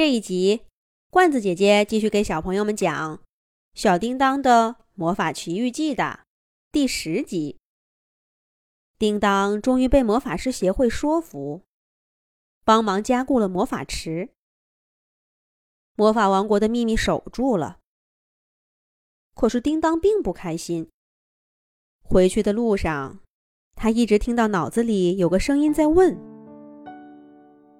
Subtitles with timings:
[0.00, 0.62] 这一集，
[1.10, 3.18] 罐子姐姐继续给小朋友们讲
[3.74, 6.20] 《小叮当的魔法奇遇记》的
[6.72, 7.58] 第十集。
[8.98, 11.64] 叮当终于被魔法师协会说服，
[12.64, 14.30] 帮忙加固了魔法池，
[15.96, 17.80] 魔法王国的秘密守住了。
[19.34, 20.88] 可是叮当并不开心。
[22.02, 23.20] 回去的路上，
[23.76, 26.16] 他一直听到脑子里有个声音在问：“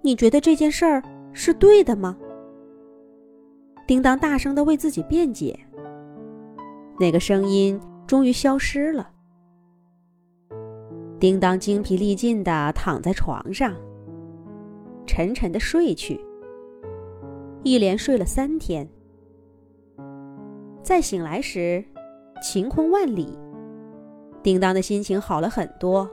[0.04, 1.02] 你觉得这件事儿？”
[1.32, 2.16] 是对的吗？
[3.86, 5.58] 叮当大声的为自己辩解。
[6.98, 9.10] 那个声音终于消失了。
[11.18, 13.74] 叮当精疲力尽的躺在床上，
[15.06, 16.20] 沉沉的睡去，
[17.62, 18.88] 一连睡了三天。
[20.82, 21.84] 再醒来时，
[22.42, 23.38] 晴空万里，
[24.42, 26.08] 叮当的心情好了很多。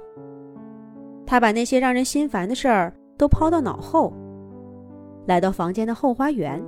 [1.25, 4.13] 他把那些让人心烦的事儿都抛到脑后。
[5.27, 6.63] 来到房间的后花园，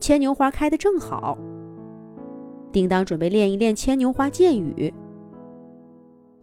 [0.00, 1.36] 牵牛花开得正好。
[2.70, 4.94] 叮当准备练一练牵牛花箭语，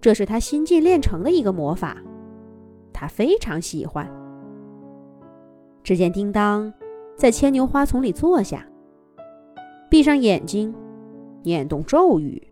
[0.02, 1.98] 这是他新近练成的一个魔法，
[2.94, 4.08] 他非常喜欢。
[5.84, 6.72] 只见叮当
[7.16, 8.68] 在牵牛花丛里坐下，
[9.90, 10.76] 闭上眼睛，
[11.44, 12.46] 念动咒语，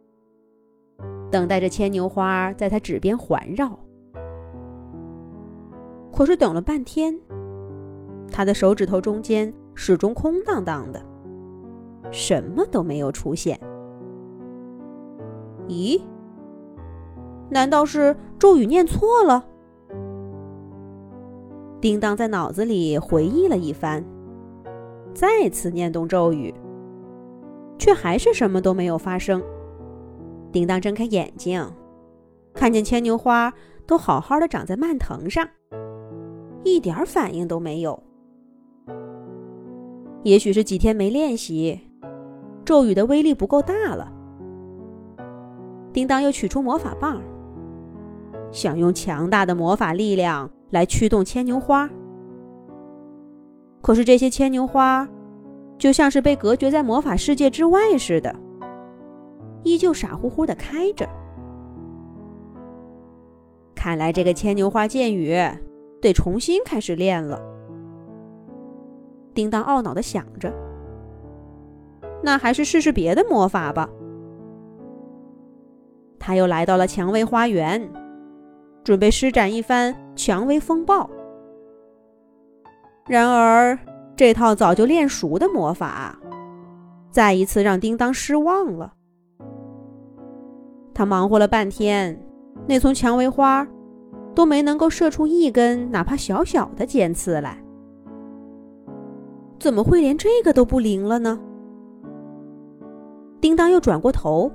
[1.30, 3.78] 等待着牵牛花在他指边环绕。
[6.14, 7.14] 可是等了半天。
[8.32, 11.02] 他的手指头中间始终空荡荡的，
[12.12, 13.60] 什么都没有出现。
[15.68, 16.02] 咦？
[17.50, 19.46] 难道是咒语念错了？
[21.80, 24.04] 叮当在脑子里回忆了一番，
[25.14, 26.54] 再次念动咒语，
[27.78, 29.42] 却还是什么都没有发生。
[30.52, 31.66] 叮当睁开眼睛，
[32.54, 33.54] 看见牵牛花
[33.86, 35.48] 都好好的长在蔓藤上，
[36.64, 38.02] 一点反应都没有。
[40.28, 41.80] 也许是几天没练习，
[42.66, 44.12] 咒语的威力不够大了。
[45.94, 47.22] 叮当又取出魔法棒，
[48.52, 51.90] 想用强大的魔法力量来驱动牵牛花。
[53.82, 55.08] 可是这些牵牛花，
[55.78, 58.36] 就像是被隔绝在魔法世界之外似的，
[59.64, 61.08] 依旧傻乎乎的开着。
[63.74, 65.34] 看来这个牵牛花箭语
[66.02, 67.42] 得重新开始练了。
[69.38, 70.52] 叮当懊恼地想着
[72.24, 73.88] ：“那还是试试别的魔法吧。”
[76.18, 77.88] 他又来到了蔷薇花园，
[78.84, 81.08] 准备施展一番蔷薇风暴。
[83.08, 83.78] 然而，
[84.16, 86.18] 这套早就练熟的魔法，
[87.12, 88.92] 再一次让叮当失望了。
[90.96, 92.20] 他忙活了半天，
[92.66, 93.68] 那丛蔷薇花
[94.34, 97.64] 都没能够射出一根哪怕小小的尖刺来。
[99.68, 101.38] 怎么会连这个都不灵了呢？
[103.42, 104.50] 叮当又转过头，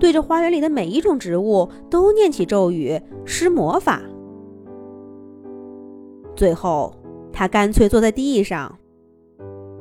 [0.00, 4.02] 对着花园里的每一种植物都念起咒语，施魔法。
[6.34, 6.92] 最后，
[7.32, 8.76] 他干脆坐在地上，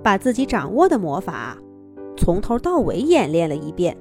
[0.03, 1.57] 把自己掌握的魔法
[2.15, 3.97] 从头到尾演练了一遍。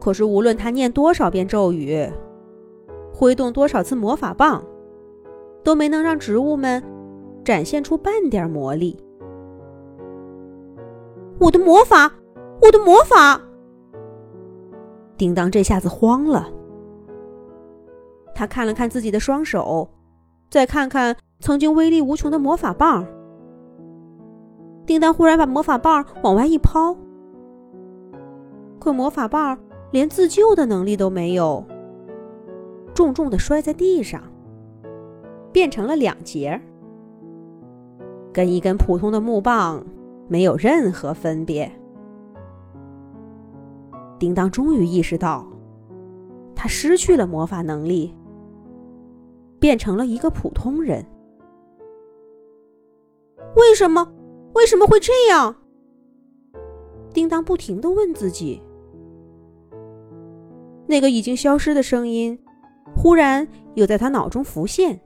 [0.00, 2.10] 可是，无论他念多少遍咒语，
[3.14, 4.64] 挥动多少次魔法棒，
[5.62, 6.82] 都没能让植物们。
[7.44, 8.96] 展现出半点魔力！
[11.38, 12.12] 我的魔法，
[12.60, 13.40] 我的魔法！
[15.16, 16.48] 叮当这下子慌了。
[18.34, 19.88] 他看了看自己的双手，
[20.50, 23.06] 再看看曾经威力无穷的魔法棒。
[24.86, 26.96] 叮当忽然把魔法棒往外一抛，
[28.80, 29.58] 可魔法棒
[29.90, 31.64] 连自救的能力都没有，
[32.94, 34.22] 重重的摔在地上，
[35.52, 36.60] 变成了两截。
[38.32, 39.84] 跟一根普通的木棒
[40.28, 41.70] 没有任何分别。
[44.18, 45.46] 叮当终于意识到，
[46.54, 48.14] 他失去了魔法能力，
[49.58, 51.04] 变成了一个普通人。
[53.56, 54.12] 为什么？
[54.54, 55.54] 为什么会这样？
[57.12, 58.62] 叮当不停的问自己。
[60.86, 62.38] 那个已经消失的声音，
[62.96, 65.00] 忽然又在他脑中浮现。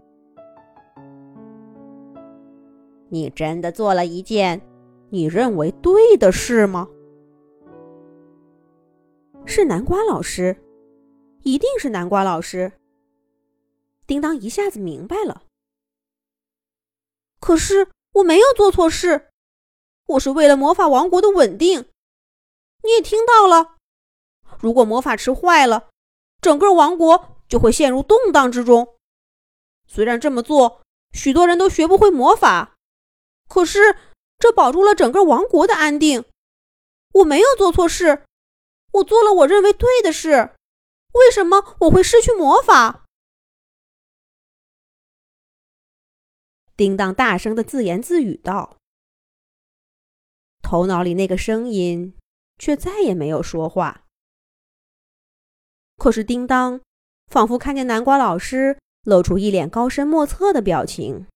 [3.08, 4.60] 你真的做了一件
[5.10, 6.88] 你认为对的事吗？
[9.44, 10.56] 是南瓜老师，
[11.42, 12.72] 一定是南瓜老师。
[14.06, 15.42] 叮当一下子明白了。
[17.38, 19.28] 可是我没有做错事，
[20.06, 21.86] 我是为了魔法王国的稳定。
[22.82, 23.76] 你也听到了，
[24.58, 25.88] 如果魔法池坏了，
[26.40, 28.96] 整个王国就会陷入动荡之中。
[29.86, 30.80] 虽然这么做
[31.12, 32.75] 许多人都学不会魔法，
[33.48, 33.96] 可是
[34.38, 36.25] 这保住了整个王国的安定。
[37.12, 38.25] 我没有做错事，
[38.93, 40.50] 我做了我认为对的事。
[41.12, 43.04] 为什么我会失去魔法？
[46.76, 48.76] 叮当大声的自言自语道，
[50.60, 52.14] 头脑里那个声音
[52.58, 54.04] 却再也没有说话。
[55.96, 56.82] 可是叮当
[57.28, 61.26] 仿佛看见南瓜老师露出一脸高深莫测的表情，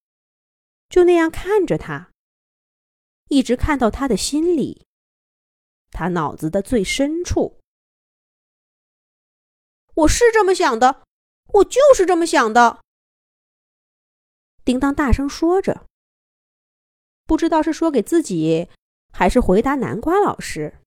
[0.91, 2.11] 就那样看着他，
[3.29, 4.85] 一直看到他的心里，
[5.89, 7.61] 他脑子的最深处。
[9.95, 11.05] 我是这么想的，
[11.53, 12.83] 我就是这么想的。
[14.65, 15.87] 叮当大声说着，
[17.23, 18.67] 不知道是说给自己，
[19.13, 20.77] 还是回答南瓜老师。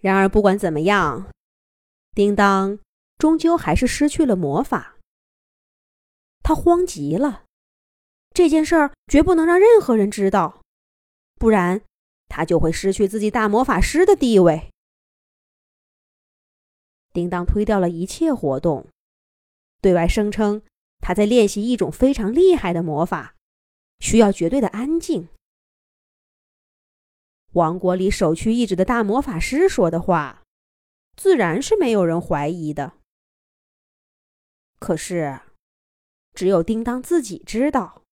[0.00, 1.32] 然而，不管怎么样，
[2.14, 2.78] 叮当
[3.16, 4.98] 终究还是失去了魔法。
[6.42, 7.43] 他慌极了，
[8.34, 10.60] 这件事儿绝不能让任何人知道，
[11.36, 11.80] 不然
[12.28, 14.70] 他就会失去自己大魔法师的地位。
[17.12, 18.88] 叮当推掉了一切活动，
[19.80, 20.60] 对外声称。
[21.06, 23.34] 他在练习一种非常厉害的魔法，
[24.00, 25.28] 需要绝对的安静。
[27.52, 30.42] 王国里首屈一指的大魔法师说的话，
[31.14, 32.94] 自然是没有人怀疑的。
[34.78, 35.40] 可是，
[36.32, 38.03] 只有叮当自己知道，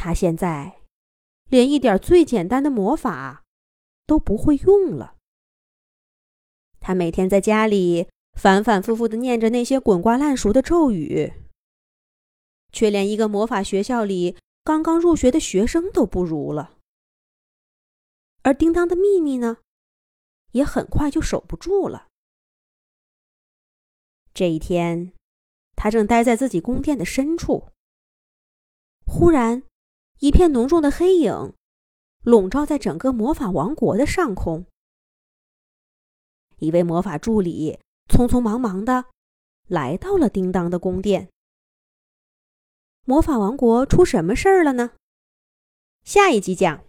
[0.00, 0.80] 他现在
[1.48, 3.44] 连一点最简单的魔法
[4.06, 5.16] 都不会用了。
[6.78, 11.32] 他每天在家里反反复复的念着那些滚瓜烂熟的咒语。
[12.70, 16.76] 却连一个魔法学校里刚刚入学的学生都不如了，
[18.42, 19.56] 而叮当的秘密呢，
[20.52, 22.08] 也很快就守不住了。
[24.34, 25.12] 这一天，
[25.74, 27.68] 他正待在自己宫殿的深处，
[29.06, 29.62] 忽然，
[30.20, 31.54] 一片浓重的黑影
[32.22, 34.66] 笼罩在整个魔法王国的上空。
[36.58, 37.78] 一位魔法助理
[38.08, 39.04] 匆匆忙忙的
[39.68, 41.28] 来到了叮当的宫殿。
[43.04, 44.90] 魔法王国出什么事儿了呢？
[46.02, 46.87] 下一集讲。